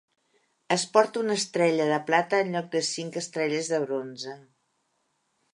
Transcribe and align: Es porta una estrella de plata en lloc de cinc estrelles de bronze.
Es 0.75 0.85
porta 0.95 1.21
una 1.25 1.35
estrella 1.41 1.85
de 1.91 1.99
plata 2.09 2.41
en 2.45 2.51
lloc 2.57 2.73
de 2.77 2.83
cinc 2.89 3.23
estrelles 3.25 3.73
de 3.75 3.85
bronze. 3.87 4.37